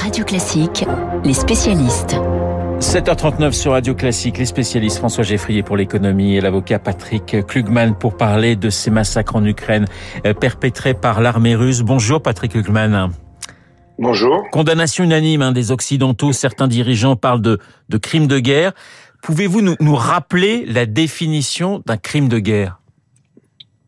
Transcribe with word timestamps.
Radio 0.00 0.24
Classique, 0.24 0.86
les 1.24 1.34
spécialistes. 1.34 2.16
7h39 2.78 3.52
sur 3.52 3.72
Radio 3.72 3.94
Classique, 3.94 4.38
les 4.38 4.46
spécialistes 4.46 4.96
François 4.96 5.24
Geffrier 5.24 5.62
pour 5.62 5.76
l'économie 5.76 6.36
et 6.36 6.40
l'avocat 6.40 6.78
Patrick 6.78 7.46
Klugman 7.46 7.94
pour 7.94 8.16
parler 8.16 8.56
de 8.56 8.70
ces 8.70 8.90
massacres 8.90 9.36
en 9.36 9.44
Ukraine 9.44 9.84
euh, 10.26 10.32
perpétrés 10.32 10.94
par 10.94 11.20
l'armée 11.20 11.54
russe. 11.54 11.82
Bonjour 11.82 12.22
Patrick 12.22 12.52
Klugman. 12.52 13.10
Bonjour. 13.98 14.48
Condamnation 14.50 15.04
unanime 15.04 15.42
hein, 15.42 15.52
des 15.52 15.70
Occidentaux, 15.70 16.32
certains 16.32 16.66
dirigeants 16.66 17.16
parlent 17.16 17.42
de, 17.42 17.58
de 17.90 17.98
crimes 17.98 18.26
de 18.26 18.38
guerre. 18.38 18.72
Pouvez-vous 19.22 19.60
nous, 19.60 19.74
nous 19.80 19.96
rappeler 19.96 20.64
la 20.66 20.86
définition 20.86 21.82
d'un 21.84 21.98
crime 21.98 22.28
de 22.28 22.38
guerre? 22.38 22.80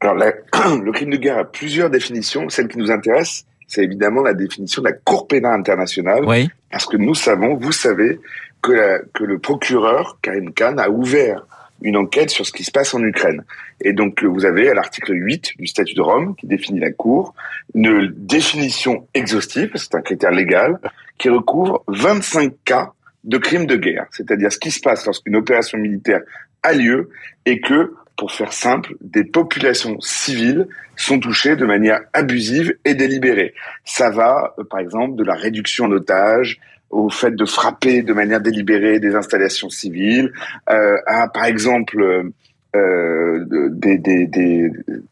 Alors 0.03 0.17
le 0.17 0.93
crime 0.93 1.11
de 1.11 1.17
guerre 1.17 1.39
a 1.39 1.45
plusieurs 1.45 1.89
définitions. 1.89 2.51
Celle 2.51 2.69
qui 2.69 2.77
nous 2.77 2.91
intéresse, 2.91 3.47
c'est 3.73 3.85
évidemment 3.85 4.23
la 4.23 4.35
définition 4.35 4.83
de 4.83 4.89
la 4.89 4.93
Cour 4.93 5.27
pénale 5.27 5.59
internationale. 5.59 6.25
Oui. 6.27 6.51
Parce 6.71 6.85
que 6.85 6.99
nous 6.99 7.15
savons, 7.15 7.57
vous 7.57 7.73
savez, 7.73 8.21
que, 8.61 8.73
la, 8.73 8.99
que 9.15 9.25
le 9.25 9.39
procureur, 9.39 10.19
Karim 10.21 10.53
Khan, 10.53 10.77
a 10.77 10.91
ouvert 10.91 11.47
une 11.81 11.97
enquête 11.97 12.29
sur 12.29 12.47
ce 12.47 12.53
qui 12.53 12.65
se 12.65 12.71
passe 12.71 12.93
en 12.93 13.03
Ukraine. 13.03 13.45
Et 13.81 13.95
donc, 13.95 14.23
vous 14.23 14.45
avez 14.45 14.69
à 14.69 14.75
l'article 14.75 15.15
8 15.15 15.55
du 15.59 15.67
statut 15.67 15.95
de 15.95 16.03
Rome, 16.03 16.37
qui 16.37 16.47
définit 16.47 16.81
la 16.81 16.93
Cour, 16.93 17.35
une 17.75 18.13
définition 18.15 19.09
exhaustive, 19.15 19.71
c'est 19.75 19.95
un 19.95 20.03
critère 20.03 20.33
légal, 20.33 20.79
qui 21.17 21.31
recouvre 21.31 21.83
25 21.89 22.53
cas 22.67 22.93
de 23.25 23.39
crimes 23.39 23.67
de 23.67 23.77
guerre. 23.77 24.05
C'est-à-dire 24.11 24.53
ce 24.53 24.59
qui 24.59 24.71
se 24.71 24.81
passe 24.81 25.07
lorsqu'une 25.07 25.37
opération 25.37 25.79
militaire 25.79 26.21
a 26.63 26.75
lieu 26.75 27.09
et 27.47 27.61
que 27.61 27.95
pour 28.17 28.33
faire 28.33 28.53
simple, 28.53 28.95
des 29.01 29.25
populations 29.25 30.01
civiles 30.01 30.67
sont 30.97 31.19
touchées 31.19 31.57
de 31.57 31.65
manière 31.65 32.01
abusive 32.13 32.77
et 32.85 32.95
délibérée. 32.95 33.55
Ça 33.85 34.11
va, 34.11 34.55
euh, 34.59 34.65
par 34.65 34.81
exemple, 34.81 35.17
de 35.17 35.25
la 35.25 35.35
réduction 35.35 35.89
d'otages 35.89 36.59
au 36.91 37.09
fait 37.09 37.35
de 37.35 37.45
frapper 37.47 38.03
de 38.03 38.13
manière 38.13 38.41
délibérée 38.41 39.01
des 39.01 39.15
installations 39.15 39.71
civiles, 39.71 40.31
euh, 40.71 40.99
à, 41.07 41.29
par 41.29 41.47
exemple, 41.47 42.31
euh, 42.75 43.45
des, 43.71 43.99
des, 43.99 44.27
des, 44.27 44.71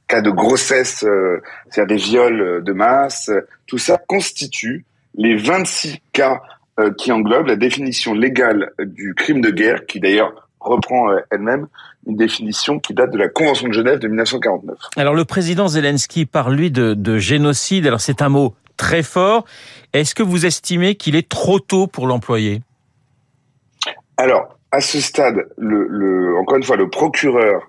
cas 0.09 0.23
de 0.23 0.31
grossesse, 0.31 1.05
euh, 1.05 1.43
c'est-à-dire 1.69 1.97
des 1.97 2.03
viols 2.03 2.65
de 2.65 2.73
masse. 2.73 3.31
Tout 3.67 3.77
ça 3.77 3.99
constitue 3.99 4.87
les 5.15 5.37
26 5.37 6.01
cas 6.13 6.41
euh, 6.79 6.91
qui 6.97 7.13
englobent 7.13 7.49
la 7.49 7.57
définition 7.57 8.15
légale 8.15 8.73
du 8.79 9.15
crime 9.15 9.43
de 9.43 9.51
guerre, 9.51 9.85
qui 9.85 10.01
d'ailleurs 10.01 10.49
reprend 10.61 11.11
euh, 11.11 11.21
elle-même 11.31 11.67
une 12.07 12.17
définition 12.17 12.79
qui 12.79 12.95
date 12.95 13.11
de 13.11 13.19
la 13.19 13.29
Convention 13.29 13.69
de 13.69 13.73
Genève 13.73 13.99
de 13.99 14.09
1949. 14.09 14.79
Alors 14.97 15.15
le 15.15 15.25
président 15.25 15.69
Zelensky 15.69 16.27
parle 16.27 16.55
lui 16.55 16.71
de, 16.71 16.95
de 16.95 17.19
génocide. 17.19 17.87
Alors 17.87 18.01
c'est 18.01 18.23
un 18.23 18.29
mot 18.29 18.55
très 18.77 19.03
fort. 19.03 19.45
Est-ce 19.93 20.15
que 20.15 20.23
vous 20.23 20.47
estimez 20.47 20.95
qu'il 20.95 21.17
est 21.17 21.29
trop 21.29 21.61
tôt 21.61 21.87
pour 21.87 22.07
l'employer? 22.07 22.63
Alors 24.17 24.57
à 24.73 24.81
ce 24.81 25.01
stade, 25.01 25.49
le, 25.57 25.87
le, 25.89 26.37
encore 26.39 26.57
une 26.57 26.63
fois, 26.63 26.77
le 26.77 26.89
procureur 26.89 27.63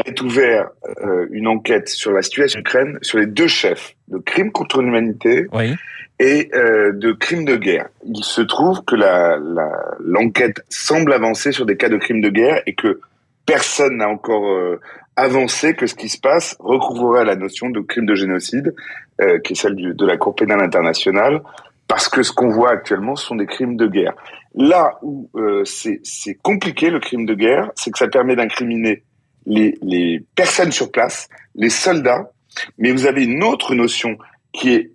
avait 0.00 0.20
ouvert 0.22 0.70
euh, 1.02 1.26
une 1.30 1.46
enquête 1.46 1.88
sur 1.88 2.12
la 2.12 2.22
situation 2.22 2.58
en 2.58 2.60
Ukraine 2.60 2.98
sur 3.02 3.18
les 3.18 3.26
deux 3.26 3.48
chefs 3.48 3.94
de 4.08 4.18
crimes 4.18 4.52
contre 4.52 4.82
l'humanité 4.82 5.46
oui. 5.52 5.74
et 6.18 6.50
euh, 6.54 6.92
de 6.92 7.12
crimes 7.12 7.44
de 7.44 7.56
guerre. 7.56 7.88
Il 8.04 8.24
se 8.24 8.40
trouve 8.42 8.84
que 8.84 8.96
l'enquête 8.96 10.58
la, 10.58 10.64
semble 10.68 11.12
avancer 11.12 11.52
sur 11.52 11.66
des 11.66 11.76
cas 11.76 11.88
de 11.88 11.96
crimes 11.96 12.20
de 12.20 12.30
guerre 12.30 12.62
et 12.66 12.74
que 12.74 13.00
personne 13.46 13.98
n'a 13.98 14.08
encore 14.08 14.46
euh, 14.46 14.80
avancé 15.16 15.74
que 15.74 15.86
ce 15.86 15.94
qui 15.94 16.08
se 16.08 16.18
passe 16.18 16.56
recouvrerait 16.58 17.24
la 17.24 17.36
notion 17.36 17.70
de 17.70 17.80
crime 17.80 18.06
de 18.06 18.14
génocide, 18.14 18.74
euh, 19.20 19.38
qui 19.40 19.52
est 19.52 19.56
celle 19.56 19.76
du, 19.76 19.94
de 19.94 20.06
la 20.06 20.16
Cour 20.16 20.34
pénale 20.34 20.62
internationale, 20.62 21.42
parce 21.86 22.08
que 22.08 22.22
ce 22.22 22.32
qu'on 22.32 22.48
voit 22.48 22.70
actuellement 22.70 23.14
sont 23.14 23.36
des 23.36 23.46
crimes 23.46 23.76
de 23.76 23.86
guerre. 23.86 24.14
Là 24.54 24.98
où 25.02 25.28
euh, 25.36 25.64
c'est 25.64 26.34
compliqué 26.42 26.90
le 26.90 27.00
crime 27.00 27.26
de 27.26 27.34
guerre, 27.34 27.70
c'est 27.76 27.90
que 27.90 27.98
ça 27.98 28.08
permet 28.08 28.36
d'incriminer 28.36 29.02
les, 29.46 29.78
les 29.82 30.24
personnes 30.34 30.72
sur 30.72 30.90
place, 30.90 31.28
les 31.54 31.70
soldats, 31.70 32.30
mais 32.78 32.92
vous 32.92 33.06
avez 33.06 33.24
une 33.24 33.42
autre 33.42 33.74
notion 33.74 34.16
qui 34.52 34.72
est 34.72 34.90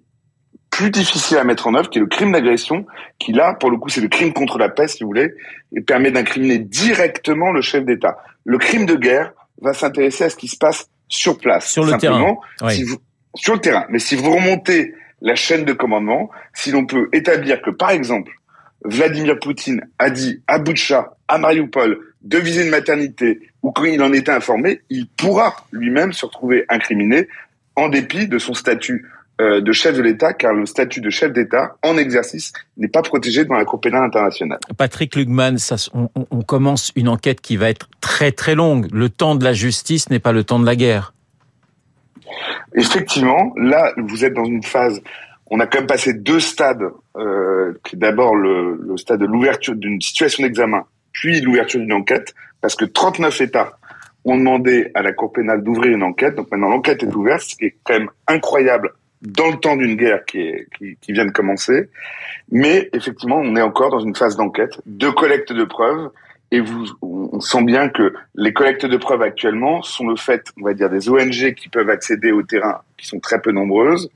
plus 0.69 0.91
difficile 0.91 1.37
à 1.37 1.43
mettre 1.43 1.67
en 1.67 1.75
œuvre, 1.75 1.89
qui 1.89 1.97
est 1.97 2.01
le 2.01 2.07
crime 2.07 2.31
d'agression, 2.31 2.85
qui 3.17 3.33
là, 3.33 3.53
pour 3.53 3.71
le 3.71 3.77
coup, 3.77 3.89
c'est 3.89 4.01
le 4.01 4.07
crime 4.07 4.33
contre 4.33 4.57
la 4.57 4.69
paix, 4.69 4.87
si 4.87 5.03
vous 5.03 5.09
voulez, 5.09 5.33
et 5.75 5.81
permet 5.81 6.11
d'incriminer 6.11 6.59
directement 6.59 7.51
le 7.51 7.61
chef 7.61 7.83
d'État. 7.85 8.17
Le 8.45 8.57
crime 8.57 8.85
de 8.85 8.95
guerre 8.95 9.33
va 9.61 9.73
s'intéresser 9.73 10.25
à 10.25 10.29
ce 10.29 10.35
qui 10.35 10.47
se 10.47 10.57
passe 10.57 10.89
sur 11.07 11.37
place. 11.37 11.69
Sur 11.71 11.83
le 11.83 11.97
terrain. 11.97 12.35
Oui. 12.61 12.75
Si 12.75 12.83
vous, 12.83 12.97
sur 13.35 13.55
le 13.55 13.59
terrain. 13.59 13.85
Mais 13.89 13.99
si 13.99 14.15
vous 14.15 14.31
remontez 14.31 14.93
la 15.21 15.35
chaîne 15.35 15.65
de 15.65 15.73
commandement, 15.73 16.29
si 16.53 16.71
l'on 16.71 16.85
peut 16.85 17.09
établir 17.11 17.61
que, 17.61 17.71
par 17.71 17.89
exemple, 17.89 18.31
Vladimir 18.83 19.39
Poutine 19.39 19.81
a 19.97 20.09
dit 20.09 20.41
à 20.47 20.59
Boutcha, 20.59 21.13
à 21.27 21.37
Mariupol, 21.37 21.99
de 22.21 22.37
viser 22.37 22.63
une 22.63 22.69
maternité, 22.69 23.39
ou 23.61 23.71
quand 23.71 23.85
il 23.85 24.01
en 24.01 24.13
était 24.13 24.31
informé, 24.31 24.81
il 24.89 25.07
pourra 25.07 25.55
lui-même 25.71 26.13
se 26.13 26.25
retrouver 26.25 26.65
incriminé 26.69 27.27
en 27.75 27.89
dépit 27.89 28.27
de 28.27 28.37
son 28.37 28.53
statut 28.53 29.05
euh, 29.41 29.61
de 29.61 29.71
chef 29.71 29.95
de 29.95 30.01
l'État, 30.01 30.33
car 30.33 30.53
le 30.53 30.65
statut 30.65 30.99
de 30.99 31.09
chef 31.09 31.31
d'État 31.31 31.77
en 31.81 31.97
exercice 31.97 32.51
n'est 32.75 32.89
pas 32.89 33.01
protégé 33.01 33.45
dans 33.45 33.55
la 33.55 33.63
Cour 33.63 33.79
pénale 33.79 34.03
internationale. 34.03 34.59
Patrick 34.77 35.15
Lugman, 35.15 35.57
ça, 35.57 35.77
on, 35.93 36.09
on, 36.29 36.41
commence 36.41 36.91
une 36.97 37.07
enquête 37.07 37.39
qui 37.39 37.55
va 37.55 37.69
être 37.69 37.87
très 38.01 38.33
très 38.33 38.53
longue. 38.53 38.87
Le 38.91 39.07
temps 39.07 39.35
de 39.35 39.45
la 39.45 39.53
justice 39.53 40.09
n'est 40.09 40.19
pas 40.19 40.33
le 40.33 40.43
temps 40.43 40.59
de 40.59 40.65
la 40.65 40.75
guerre. 40.75 41.13
Effectivement, 42.75 43.53
là, 43.55 43.93
vous 43.97 44.25
êtes 44.25 44.33
dans 44.33 44.45
une 44.45 44.63
phase. 44.63 45.01
On 45.49 45.59
a 45.59 45.67
quand 45.67 45.79
même 45.79 45.87
passé 45.87 46.13
deux 46.13 46.39
stades. 46.39 46.83
Euh, 47.17 47.73
d'abord 47.93 48.35
le, 48.35 48.95
stade 48.97 49.19
de 49.19 49.25
l'ouverture 49.25 49.75
d'une 49.75 49.99
situation 50.01 50.43
d'examen, 50.43 50.85
puis 51.11 51.41
l'ouverture 51.41 51.79
d'une 51.79 51.93
enquête, 51.93 52.33
parce 52.61 52.75
que 52.75 52.85
39 52.85 53.41
États 53.41 53.77
ont 54.25 54.37
demandé 54.37 54.91
à 54.93 55.01
la 55.01 55.13
Cour 55.13 55.31
pénale 55.31 55.63
d'ouvrir 55.63 55.93
une 55.95 56.03
enquête. 56.03 56.35
Donc 56.35 56.51
maintenant, 56.51 56.69
l'enquête 56.69 57.03
est 57.03 57.15
ouverte, 57.15 57.41
ce 57.41 57.55
qui 57.55 57.65
est 57.65 57.75
quand 57.83 57.93
même 57.93 58.09
incroyable 58.27 58.93
dans 59.21 59.49
le 59.49 59.57
temps 59.57 59.75
d'une 59.75 59.95
guerre 59.95 60.23
qui, 60.25 60.53
vient 61.09 61.25
de 61.25 61.31
commencer. 61.31 61.89
Mais 62.51 62.89
effectivement, 62.93 63.37
on 63.37 63.55
est 63.55 63.61
encore 63.61 63.89
dans 63.91 63.99
une 63.99 64.15
phase 64.15 64.37
d'enquête, 64.37 64.79
de 64.85 65.09
collecte 65.09 65.51
de 65.51 65.63
preuves. 65.63 66.09
Et 66.51 66.61
vous, 66.61 66.85
on 67.01 67.39
sent 67.41 67.63
bien 67.63 67.89
que 67.89 68.13
les 68.33 68.53
collectes 68.53 68.85
de 68.85 68.97
preuves 68.97 69.21
actuellement 69.21 69.83
sont 69.83 70.07
le 70.07 70.15
fait, 70.15 70.51
on 70.59 70.65
va 70.65 70.73
dire, 70.73 70.89
des 70.89 71.07
ONG 71.07 71.53
qui 71.53 71.69
peuvent 71.69 71.89
accéder 71.89 72.31
au 72.31 72.41
terrain, 72.41 72.81
qui 72.97 73.05
sont 73.05 73.19
très 73.19 73.39
peu 73.39 73.51
nombreuses, 73.51 74.09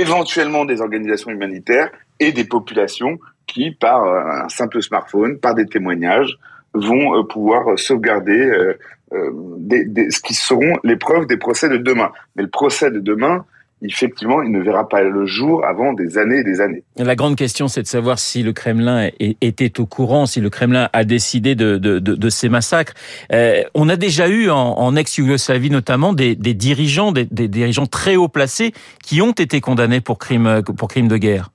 éventuellement 0.00 0.64
des 0.64 0.80
organisations 0.80 1.30
humanitaires 1.30 1.90
et 2.20 2.32
des 2.32 2.44
populations 2.44 3.18
qui, 3.46 3.70
par 3.72 4.04
un 4.04 4.48
simple 4.48 4.82
smartphone, 4.82 5.38
par 5.38 5.54
des 5.54 5.66
témoignages, 5.66 6.38
vont 6.74 7.24
pouvoir 7.24 7.78
sauvegarder 7.78 8.38
euh, 8.38 8.78
euh, 9.12 9.30
des, 9.58 9.84
des, 9.84 10.10
ce 10.10 10.20
qui 10.20 10.34
seront 10.34 10.78
les 10.84 10.96
preuves 10.96 11.26
des 11.26 11.36
procès 11.36 11.68
de 11.68 11.76
demain. 11.76 12.12
Mais 12.34 12.42
le 12.42 12.48
procès 12.48 12.90
de 12.90 12.98
demain, 12.98 13.44
effectivement, 13.82 14.42
il 14.42 14.50
ne 14.52 14.60
verra 14.60 14.88
pas 14.88 15.02
le 15.02 15.26
jour 15.26 15.64
avant 15.66 15.92
des 15.92 16.18
années 16.18 16.38
et 16.38 16.44
des 16.44 16.60
années. 16.60 16.84
La 16.96 17.16
grande 17.16 17.36
question, 17.36 17.68
c'est 17.68 17.82
de 17.82 17.86
savoir 17.86 18.18
si 18.18 18.42
le 18.42 18.52
Kremlin 18.52 19.10
était 19.18 19.80
au 19.80 19.86
courant, 19.86 20.26
si 20.26 20.40
le 20.40 20.50
Kremlin 20.50 20.88
a 20.92 21.04
décidé 21.04 21.54
de, 21.54 21.78
de, 21.78 21.98
de, 21.98 22.14
de 22.14 22.30
ces 22.30 22.48
massacres. 22.48 22.94
Euh, 23.32 23.62
on 23.74 23.88
a 23.88 23.96
déjà 23.96 24.28
eu 24.28 24.50
en, 24.50 24.56
en 24.56 24.96
ex-Yougoslavie 24.96 25.70
notamment 25.70 26.12
des, 26.12 26.36
des 26.36 26.54
dirigeants, 26.54 27.12
des, 27.12 27.24
des, 27.24 27.48
dirigeants 27.48 27.86
très 27.86 28.16
haut 28.16 28.28
placés 28.28 28.72
qui 29.02 29.20
ont 29.20 29.32
été 29.32 29.60
condamnés 29.60 30.00
pour 30.00 30.18
crimes 30.18 30.62
pour 30.62 30.88
crimes 30.88 31.08
de 31.08 31.16
guerre. 31.16 31.50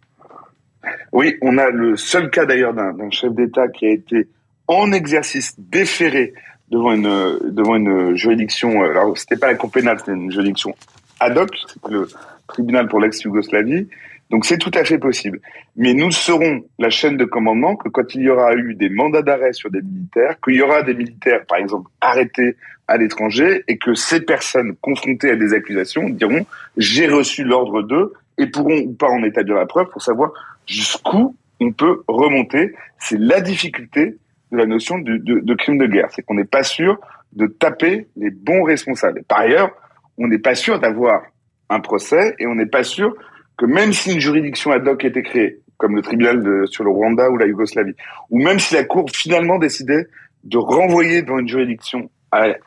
Oui, 1.14 1.36
on 1.42 1.58
a 1.58 1.70
le 1.70 1.96
seul 1.96 2.30
cas 2.30 2.46
d'ailleurs 2.46 2.74
d'un 2.74 3.10
chef 3.10 3.34
d'État 3.34 3.68
qui 3.70 3.86
a 3.86 3.92
été 3.92 4.28
en 4.68 4.92
exercice 4.92 5.56
déféré 5.58 6.34
devant 6.70 6.94
une 6.94 7.40
devant 7.50 7.76
une 7.78 8.16
juridiction. 8.16 8.84
Alors 8.84 9.18
c'était 9.18 9.38
pas 9.38 9.48
la 9.48 9.56
Cour 9.56 9.72
pénale, 9.72 10.00
c'était 10.00 10.12
une 10.12 10.32
juridiction 10.32 10.76
ad 11.20 11.38
hoc, 11.38 11.52
le 11.90 12.08
tribunal 12.48 12.88
pour 12.88 13.00
l'ex-Yougoslavie. 13.00 13.88
Donc 14.30 14.46
c'est 14.46 14.58
tout 14.58 14.72
à 14.74 14.84
fait 14.84 14.98
possible. 14.98 15.40
Mais 15.76 15.94
nous 15.94 16.12
serons 16.12 16.66
la 16.80 16.90
chaîne 16.90 17.18
de 17.18 17.26
commandement 17.26 17.76
que 17.76 17.88
quand 17.88 18.14
il 18.14 18.22
y 18.24 18.30
aura 18.30 18.56
eu 18.56 18.76
des 18.76 18.90
mandats 18.90 19.22
d'arrêt 19.22 19.54
sur 19.54 19.72
des 19.72 19.82
militaires, 19.82 20.36
qu'il 20.42 20.56
y 20.56 20.62
aura 20.62 20.84
des 20.84 20.94
militaires, 20.94 21.46
par 21.46 21.60
exemple, 21.60 21.90
arrêtés 22.02 22.58
à 22.88 22.98
l'étranger, 22.98 23.64
et 23.68 23.78
que 23.78 23.94
ces 23.94 24.22
personnes 24.22 24.76
confrontées 24.82 25.32
à 25.32 25.36
des 25.36 25.54
accusations 25.54 26.10
diront 26.10 26.46
j'ai 26.78 27.08
reçu 27.08 27.44
l'ordre 27.44 27.82
d'eux 27.82 28.14
et 28.38 28.48
pourront 28.48 28.80
ou 28.80 28.94
pas 28.94 29.08
en 29.08 29.24
établir 29.24 29.56
la 29.56 29.66
preuve 29.66 29.90
pour 29.90 30.02
savoir 30.02 30.32
jusqu'où 30.66 31.36
on 31.60 31.72
peut 31.72 32.04
remonter. 32.08 32.74
C'est 33.00 33.20
la 33.20 33.42
difficulté 33.42 34.18
de 34.52 34.58
la 34.58 34.66
notion 34.66 35.00
de, 35.00 35.54
crime 35.56 35.78
de 35.78 35.88
guerre, 35.88 36.10
c'est 36.12 36.22
qu'on 36.22 36.36
n'est 36.36 36.46
pas 36.46 36.64
sûr 36.64 37.00
de 37.34 37.48
taper 37.48 38.08
les 38.16 38.30
bons 38.30 38.64
responsables. 38.64 39.24
Par 39.28 39.40
ailleurs, 39.40 39.72
on 40.18 40.28
n'est 40.28 40.40
pas 40.40 40.56
sûr 40.56 40.80
d'avoir 40.80 41.22
un 41.70 41.80
procès 41.80 42.36
et 42.40 42.48
on 42.48 42.56
n'est 42.56 42.66
pas 42.66 42.84
sûr 42.84 43.16
que 43.58 43.66
même 43.66 43.94
si 43.94 44.14
une 44.14 44.20
juridiction 44.20 44.72
ad 44.72 44.88
hoc 44.88 45.04
était 45.04 45.24
créée, 45.24 45.60
comme 45.78 45.96
le 45.96 46.02
tribunal 46.02 46.68
sur 46.68 46.84
le 46.84 46.90
Rwanda 46.90 47.30
ou 47.30 47.38
la 47.38 47.48
Yougoslavie, 47.48 47.96
ou 48.30 48.42
même 48.42 48.60
si 48.60 48.76
la 48.76 48.84
Cour 48.84 49.10
finalement 49.12 49.60
décidait 49.60 50.08
de 50.44 50.58
renvoyer 50.58 51.22
devant 51.22 51.40
une 51.40 51.48
juridiction 51.48 52.10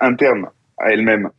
interne 0.00 0.48
à 0.78 0.92
elle-même 0.92 1.30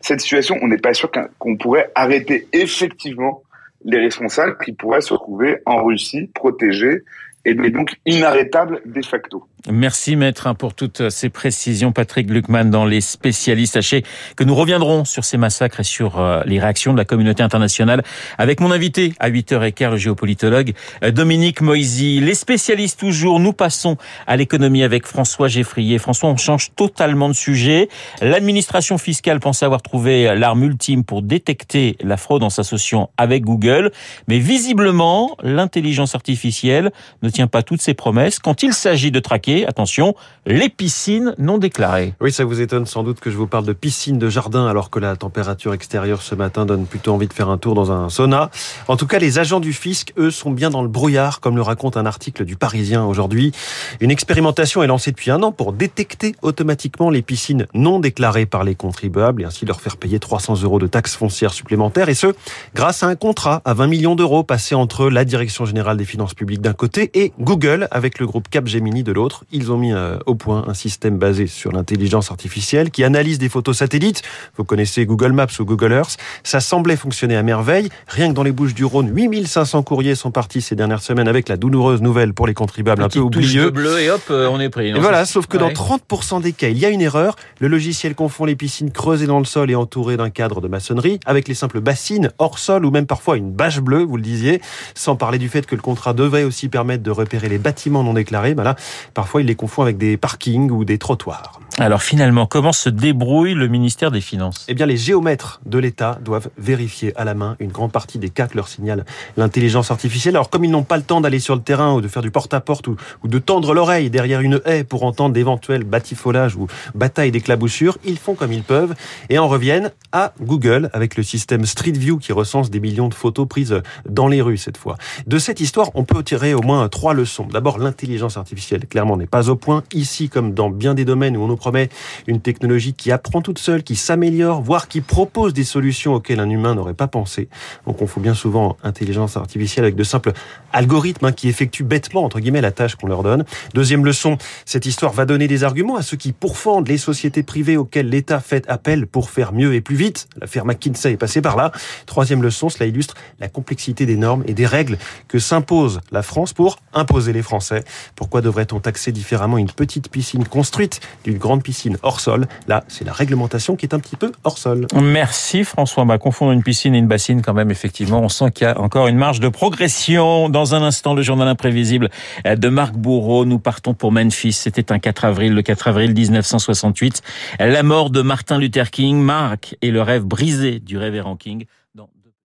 cette 0.00 0.20
situation, 0.20 0.56
on 0.62 0.68
n'est 0.68 0.78
pas 0.78 0.94
sûr 0.94 1.10
qu'on 1.38 1.56
pourrait 1.56 1.90
arrêter 1.94 2.48
effectivement 2.52 3.42
les 3.84 3.98
responsables 3.98 4.56
qui 4.64 4.72
pourraient 4.72 5.00
se 5.00 5.12
retrouver 5.12 5.58
en 5.66 5.84
Russie, 5.84 6.30
protégés 6.34 7.02
et 7.44 7.54
donc 7.54 7.94
inarrêtables 8.06 8.80
de 8.84 9.02
facto. 9.04 9.46
Merci 9.68 10.16
maître 10.16 10.46
hein, 10.46 10.54
pour 10.54 10.72
toutes 10.72 11.10
ces 11.10 11.28
précisions. 11.28 11.92
Patrick 11.92 12.28
Gluckman 12.28 12.64
dans 12.64 12.86
les 12.86 13.02
spécialistes. 13.02 13.74
Sachez 13.74 14.04
que 14.34 14.42
nous 14.42 14.54
reviendrons 14.54 15.04
sur 15.04 15.22
ces 15.22 15.36
massacres 15.36 15.80
et 15.80 15.84
sur 15.84 16.18
euh, 16.18 16.42
les 16.46 16.58
réactions 16.58 16.94
de 16.94 16.96
la 16.96 17.04
communauté 17.04 17.42
internationale 17.42 18.02
avec 18.38 18.60
mon 18.60 18.70
invité 18.70 19.12
à 19.20 19.28
8h15, 19.28 19.90
le 19.90 19.96
géopolitologue 19.98 20.72
euh, 21.04 21.10
Dominique 21.10 21.60
Moisy. 21.60 22.20
Les 22.20 22.34
spécialistes 22.34 22.98
toujours, 22.98 23.38
nous 23.38 23.52
passons 23.52 23.98
à 24.26 24.38
l'économie 24.38 24.82
avec 24.82 25.06
François 25.06 25.48
Geffrier. 25.48 25.98
François, 25.98 26.30
on 26.30 26.38
change 26.38 26.70
totalement 26.74 27.28
de 27.28 27.34
sujet. 27.34 27.90
L'administration 28.22 28.96
fiscale 28.96 29.40
pense 29.40 29.62
avoir 29.62 29.82
trouvé 29.82 30.34
l'arme 30.36 30.64
ultime 30.64 31.04
pour 31.04 31.20
détecter 31.20 31.98
la 32.02 32.16
fraude 32.16 32.42
en 32.42 32.50
s'associant 32.50 33.10
avec 33.18 33.44
Google. 33.44 33.92
Mais 34.26 34.38
visiblement, 34.38 35.36
l'intelligence 35.42 36.14
artificielle 36.14 36.92
ne 37.22 37.28
tient 37.28 37.46
pas 37.46 37.62
toutes 37.62 37.82
ses 37.82 37.92
promesses 37.92 38.38
quand 38.38 38.62
il 38.62 38.72
s'agit 38.72 39.10
de 39.10 39.20
traquer 39.20 39.49
attention, 39.66 40.14
les 40.46 40.68
piscines 40.68 41.34
non 41.38 41.58
déclarées. 41.58 42.14
Oui, 42.20 42.32
ça 42.32 42.44
vous 42.44 42.60
étonne 42.60 42.86
sans 42.86 43.02
doute 43.02 43.20
que 43.20 43.30
je 43.30 43.36
vous 43.36 43.46
parle 43.46 43.64
de 43.64 43.72
piscines 43.72 44.18
de 44.18 44.28
jardin 44.28 44.66
alors 44.66 44.90
que 44.90 44.98
la 44.98 45.16
température 45.16 45.74
extérieure 45.74 46.22
ce 46.22 46.34
matin 46.34 46.66
donne 46.66 46.86
plutôt 46.86 47.12
envie 47.12 47.28
de 47.28 47.32
faire 47.32 47.48
un 47.48 47.58
tour 47.58 47.74
dans 47.74 47.92
un 47.92 48.08
sauna. 48.08 48.50
En 48.88 48.96
tout 48.96 49.06
cas, 49.06 49.18
les 49.18 49.38
agents 49.38 49.60
du 49.60 49.72
fisc, 49.72 50.12
eux, 50.18 50.30
sont 50.30 50.50
bien 50.50 50.70
dans 50.70 50.82
le 50.82 50.88
brouillard, 50.88 51.40
comme 51.40 51.56
le 51.56 51.62
raconte 51.62 51.96
un 51.96 52.06
article 52.06 52.44
du 52.44 52.56
Parisien 52.56 53.04
aujourd'hui. 53.04 53.52
Une 54.00 54.10
expérimentation 54.10 54.82
est 54.82 54.86
lancée 54.86 55.10
depuis 55.10 55.30
un 55.30 55.42
an 55.42 55.52
pour 55.52 55.72
détecter 55.72 56.34
automatiquement 56.42 57.10
les 57.10 57.22
piscines 57.22 57.66
non 57.74 57.98
déclarées 57.98 58.46
par 58.46 58.64
les 58.64 58.74
contribuables 58.74 59.42
et 59.42 59.44
ainsi 59.44 59.66
leur 59.66 59.80
faire 59.80 59.96
payer 59.96 60.18
300 60.18 60.62
euros 60.62 60.78
de 60.78 60.86
taxes 60.86 61.16
foncières 61.16 61.52
supplémentaires 61.52 62.08
et 62.08 62.14
ce, 62.14 62.34
grâce 62.74 63.02
à 63.02 63.06
un 63.06 63.16
contrat 63.16 63.62
à 63.64 63.74
20 63.74 63.86
millions 63.86 64.14
d'euros 64.14 64.42
passé 64.42 64.74
entre 64.74 65.08
la 65.10 65.24
Direction 65.24 65.64
Générale 65.64 65.96
des 65.96 66.04
Finances 66.04 66.34
Publiques 66.34 66.60
d'un 66.60 66.72
côté 66.72 67.10
et 67.14 67.32
Google 67.40 67.88
avec 67.90 68.18
le 68.18 68.26
groupe 68.26 68.48
Capgemini 68.48 69.02
de 69.02 69.12
l'autre 69.12 69.39
ils 69.52 69.72
ont 69.72 69.78
mis 69.78 69.92
euh, 69.92 70.18
au 70.26 70.34
point 70.34 70.64
un 70.66 70.74
système 70.74 71.18
basé 71.18 71.46
sur 71.46 71.72
l'intelligence 71.72 72.30
artificielle 72.30 72.90
qui 72.90 73.04
analyse 73.04 73.38
des 73.38 73.48
photos 73.48 73.78
satellites. 73.78 74.22
Vous 74.56 74.64
connaissez 74.64 75.06
Google 75.06 75.32
Maps 75.32 75.46
ou 75.58 75.64
Google 75.64 75.92
Earth. 75.92 76.16
Ça 76.42 76.60
semblait 76.60 76.96
fonctionner 76.96 77.36
à 77.36 77.42
merveille. 77.42 77.88
Rien 78.08 78.28
que 78.28 78.34
dans 78.34 78.42
les 78.42 78.52
Bouches 78.52 78.74
du 78.74 78.84
Rhône, 78.84 79.10
8500 79.14 79.82
courriers 79.82 80.14
sont 80.14 80.30
partis 80.30 80.60
ces 80.60 80.76
dernières 80.76 81.02
semaines 81.02 81.28
avec 81.28 81.48
la 81.48 81.56
douloureuse 81.56 82.02
nouvelle 82.02 82.34
pour 82.34 82.46
les 82.46 82.54
contribuables 82.54 83.02
un 83.02 83.08
peu 83.08 83.20
oublieux. 83.20 83.70
bleu 83.70 84.00
et 84.00 84.10
hop, 84.10 84.22
euh, 84.30 84.48
on 84.50 84.60
est 84.60 84.68
pris. 84.70 84.88
et 84.88 84.92
voilà, 84.92 85.24
sauf 85.24 85.46
que 85.46 85.56
dans 85.56 85.70
30% 85.70 86.40
des 86.42 86.52
cas, 86.52 86.68
il 86.68 86.78
y 86.78 86.84
a 86.84 86.90
une 86.90 87.02
erreur. 87.02 87.36
Le 87.60 87.68
logiciel 87.68 88.14
confond 88.14 88.44
les 88.44 88.56
piscines 88.56 88.90
creusées 88.90 89.26
dans 89.26 89.38
le 89.38 89.44
sol 89.44 89.70
et 89.70 89.74
entourées 89.74 90.16
d'un 90.16 90.30
cadre 90.30 90.60
de 90.60 90.68
maçonnerie 90.68 91.20
avec 91.26 91.48
les 91.48 91.54
simples 91.54 91.80
bassines 91.80 92.30
hors 92.38 92.58
sol 92.58 92.84
ou 92.84 92.90
même 92.90 93.06
parfois 93.06 93.36
une 93.36 93.52
bâche 93.52 93.80
bleue, 93.80 94.02
vous 94.02 94.16
le 94.16 94.22
disiez, 94.22 94.60
sans 94.94 95.16
parler 95.16 95.38
du 95.38 95.48
fait 95.48 95.66
que 95.66 95.74
le 95.74 95.82
contrat 95.82 96.12
devait 96.12 96.44
aussi 96.44 96.68
permettre 96.68 97.02
de 97.02 97.10
repérer 97.10 97.48
les 97.48 97.58
bâtiments 97.58 98.02
non 98.02 98.14
déclarés. 98.14 98.54
Ben 98.54 98.64
là, 98.64 98.76
parfois 99.14 99.29
il 99.38 99.46
les 99.46 99.54
confond 99.54 99.82
avec 99.82 99.98
des 99.98 100.16
parkings 100.16 100.70
ou 100.70 100.84
des 100.84 100.98
trottoirs. 100.98 101.60
Alors 101.78 102.02
finalement, 102.02 102.46
comment 102.46 102.72
se 102.72 102.90
débrouille 102.90 103.54
le 103.54 103.68
ministère 103.68 104.10
des 104.10 104.20
Finances? 104.20 104.66
Eh 104.68 104.74
bien, 104.74 104.84
les 104.84 104.98
géomètres 104.98 105.60
de 105.64 105.78
l'État 105.78 106.18
doivent 106.22 106.50
vérifier 106.58 107.16
à 107.16 107.24
la 107.24 107.32
main 107.32 107.56
une 107.58 107.70
grande 107.70 107.92
partie 107.92 108.18
des 108.18 108.28
cas 108.28 108.48
que 108.48 108.56
leur 108.56 108.68
signale 108.68 109.06
l'intelligence 109.36 109.90
artificielle. 109.90 110.36
Alors 110.36 110.50
comme 110.50 110.64
ils 110.64 110.70
n'ont 110.70 110.82
pas 110.82 110.96
le 110.96 111.02
temps 111.02 111.20
d'aller 111.20 111.38
sur 111.38 111.54
le 111.54 111.62
terrain 111.62 111.94
ou 111.94 112.00
de 112.00 112.08
faire 112.08 112.22
du 112.22 112.30
porte-à-porte 112.30 112.86
ou, 112.88 112.96
de 113.24 113.38
tendre 113.38 113.72
l'oreille 113.72 114.10
derrière 114.10 114.40
une 114.40 114.60
haie 114.66 114.84
pour 114.84 115.04
entendre 115.04 115.32
d'éventuels 115.32 115.84
batifolages 115.84 116.56
ou 116.56 116.66
batailles 116.94 117.30
d'éclaboussures, 117.30 117.96
ils 118.04 118.18
font 118.18 118.34
comme 118.34 118.52
ils 118.52 118.62
peuvent 118.62 118.94
et 119.28 119.38
en 119.38 119.48
reviennent 119.48 119.92
à 120.12 120.34
Google 120.42 120.90
avec 120.92 121.16
le 121.16 121.22
système 121.22 121.64
Street 121.64 121.92
View 121.92 122.18
qui 122.18 122.32
recense 122.32 122.70
des 122.70 122.80
millions 122.80 123.08
de 123.08 123.14
photos 123.14 123.48
prises 123.48 123.80
dans 124.08 124.28
les 124.28 124.42
rues 124.42 124.58
cette 124.58 124.76
fois. 124.76 124.96
De 125.26 125.38
cette 125.38 125.60
histoire, 125.60 125.90
on 125.94 126.04
peut 126.04 126.22
tirer 126.22 126.52
au 126.52 126.62
moins 126.62 126.88
trois 126.88 127.14
leçons. 127.14 127.46
D'abord, 127.50 127.78
l'intelligence 127.78 128.36
artificielle, 128.36 128.86
clairement, 128.86 129.16
n'est 129.20 129.26
pas 129.26 129.48
au 129.48 129.56
point. 129.56 129.84
Ici, 129.94 130.28
comme 130.28 130.52
dans 130.54 130.70
bien 130.70 130.94
des 130.94 131.04
domaines 131.04 131.36
où 131.36 131.42
on 131.42 131.46
nous 131.46 131.56
promet 131.56 131.88
une 132.26 132.40
technologie 132.40 132.94
qui 132.94 133.12
apprend 133.12 133.40
toute 133.40 133.58
seule, 133.58 133.82
qui 133.82 133.96
s'améliore, 133.96 134.62
voire 134.62 134.88
qui 134.88 135.00
propose 135.00 135.54
des 135.54 135.64
solutions 135.64 136.14
auxquelles 136.14 136.40
un 136.40 136.50
humain 136.50 136.74
n'aurait 136.74 136.94
pas 136.94 137.06
pensé. 137.06 137.48
Donc 137.86 138.02
on 138.02 138.06
fout 138.06 138.22
bien 138.22 138.34
souvent 138.34 138.76
intelligence 138.82 139.36
artificielle 139.36 139.84
avec 139.84 139.96
de 139.96 140.04
simples 140.04 140.32
algorithmes 140.72 141.26
hein, 141.26 141.32
qui 141.32 141.48
effectuent 141.48 141.84
bêtement, 141.84 142.24
entre 142.24 142.40
guillemets, 142.40 142.60
la 142.60 142.72
tâche 142.72 142.96
qu'on 142.96 143.06
leur 143.06 143.22
donne. 143.22 143.44
Deuxième 143.74 144.04
leçon, 144.04 144.38
cette 144.64 144.86
histoire 144.86 145.12
va 145.12 145.26
donner 145.26 145.48
des 145.48 145.64
arguments 145.64 145.96
à 145.96 146.02
ceux 146.02 146.16
qui 146.16 146.32
pourfendent 146.32 146.88
les 146.88 146.98
sociétés 146.98 147.42
privées 147.42 147.76
auxquelles 147.76 148.08
l'État 148.08 148.40
fait 148.40 148.68
appel 148.68 149.06
pour 149.06 149.30
faire 149.30 149.52
mieux 149.52 149.74
et 149.74 149.80
plus 149.80 149.96
vite. 149.96 150.28
L'affaire 150.40 150.64
McKinsey 150.64 151.12
est 151.12 151.16
passée 151.16 151.42
par 151.42 151.56
là. 151.56 151.72
Troisième 152.06 152.42
leçon, 152.42 152.68
cela 152.68 152.86
illustre 152.86 153.14
la 153.38 153.48
complexité 153.48 154.06
des 154.06 154.16
normes 154.16 154.44
et 154.46 154.54
des 154.54 154.66
règles 154.66 154.98
que 155.28 155.38
s'impose 155.38 156.00
la 156.10 156.22
France 156.22 156.52
pour 156.52 156.78
imposer 156.92 157.32
les 157.32 157.42
Français. 157.42 157.84
Pourquoi 158.16 158.40
devrait-on 158.40 158.80
taxer 158.80 159.09
différemment 159.12 159.58
une 159.58 159.70
petite 159.70 160.10
piscine 160.10 160.44
construite 160.44 161.00
d'une 161.24 161.38
grande 161.38 161.62
piscine 161.62 161.96
hors 162.02 162.20
sol. 162.20 162.46
Là, 162.68 162.84
c'est 162.88 163.04
la 163.04 163.12
réglementation 163.12 163.76
qui 163.76 163.86
est 163.86 163.94
un 163.94 164.00
petit 164.00 164.16
peu 164.16 164.32
hors 164.44 164.58
sol. 164.58 164.86
Merci 164.94 165.64
François. 165.64 166.04
Bah, 166.04 166.18
confondre 166.18 166.52
une 166.52 166.62
piscine 166.62 166.94
et 166.94 166.98
une 166.98 167.08
bassine, 167.08 167.42
quand 167.42 167.54
même, 167.54 167.70
effectivement, 167.70 168.20
on 168.20 168.28
sent 168.28 168.50
qu'il 168.52 168.66
y 168.66 168.70
a 168.70 168.80
encore 168.80 169.06
une 169.06 169.16
marge 169.16 169.40
de 169.40 169.48
progression. 169.48 170.48
Dans 170.48 170.74
un 170.74 170.82
instant, 170.82 171.14
le 171.14 171.22
journal 171.22 171.48
imprévisible 171.48 172.10
de 172.44 172.68
Marc 172.68 172.94
Bourreau. 172.94 173.44
Nous 173.44 173.58
partons 173.58 173.94
pour 173.94 174.12
Memphis. 174.12 174.52
C'était 174.52 174.92
un 174.92 174.98
4 174.98 175.24
avril, 175.24 175.54
le 175.54 175.62
4 175.62 175.88
avril 175.88 176.14
1968. 176.14 177.22
La 177.58 177.82
mort 177.82 178.10
de 178.10 178.22
Martin 178.22 178.58
Luther 178.58 178.90
King, 178.90 179.20
Marc 179.20 179.76
et 179.82 179.90
le 179.90 180.02
rêve 180.02 180.24
brisé 180.24 180.80
du 180.80 180.98
révérend 180.98 181.36
King. 181.36 181.66